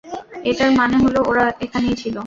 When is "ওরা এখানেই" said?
1.29-1.95